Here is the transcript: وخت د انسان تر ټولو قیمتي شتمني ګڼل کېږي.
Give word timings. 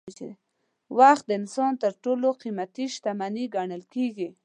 وخت 0.99 1.23
د 1.27 1.31
انسان 1.41 1.71
تر 1.83 1.91
ټولو 2.03 2.27
قیمتي 2.41 2.85
شتمني 2.95 3.45
ګڼل 3.55 3.83
کېږي. 3.93 4.29